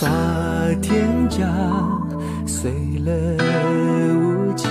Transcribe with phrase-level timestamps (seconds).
[0.00, 0.10] 把
[0.82, 1.46] 天价
[2.46, 2.70] 碎
[3.04, 3.10] 了
[4.14, 4.68] 无情，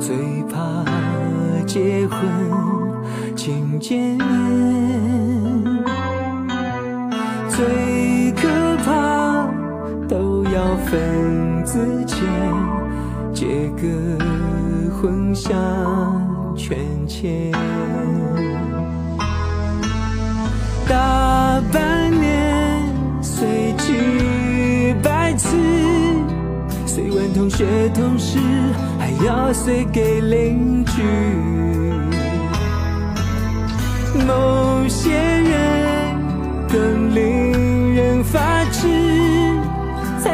[0.00, 0.16] 最
[0.50, 0.84] 怕
[1.66, 2.18] 结婚
[3.36, 4.87] 请见面，
[10.58, 12.18] 要分字钱，
[13.32, 14.18] 借个
[14.90, 15.54] 婚相
[16.56, 16.76] 劝
[17.06, 17.52] 钱，
[20.88, 22.82] 大半年
[23.22, 25.56] 随几百次，
[26.86, 28.40] 随问同学同事，
[28.98, 31.87] 还要随给邻居。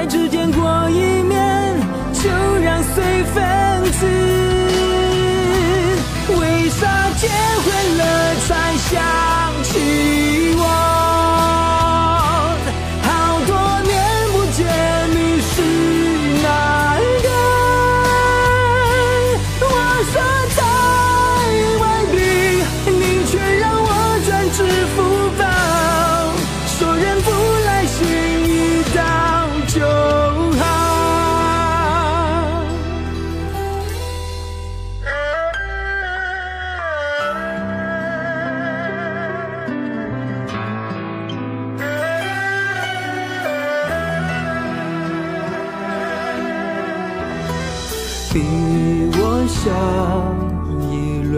[0.07, 1.77] 只见过一面
[2.13, 2.29] 就
[2.63, 3.64] 让随分
[48.35, 48.41] 比
[49.13, 49.71] 我小
[50.91, 51.33] 一轮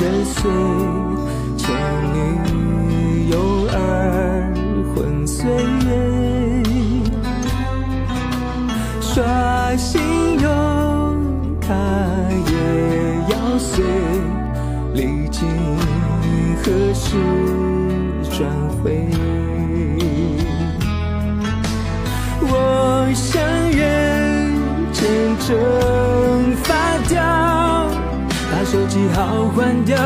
[0.00, 0.50] 人岁，
[1.58, 1.62] 前
[2.14, 3.36] 女友
[3.70, 3.76] 二
[4.94, 5.44] 婚岁，
[9.02, 10.00] 刷信
[10.40, 10.48] 用
[11.60, 11.74] 卡
[12.48, 12.54] 也
[13.28, 13.84] 要碎，
[14.94, 15.46] 历经
[16.62, 17.18] 何时
[18.30, 18.50] 转
[18.82, 19.06] 回？
[28.74, 29.96] 手机号换掉，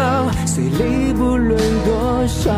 [0.44, 2.52] 随礼不论多少，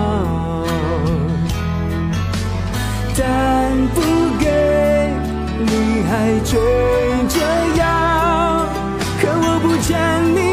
[3.16, 4.00] 但不
[4.40, 5.14] 给
[5.60, 6.58] 你还追
[7.28, 7.38] 着
[7.76, 8.66] 要，
[9.20, 9.94] 可我不欠
[10.34, 10.49] 你